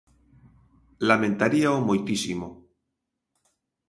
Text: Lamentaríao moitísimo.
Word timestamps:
Lamentaríao 1.09 1.77
moitísimo. 1.89 2.47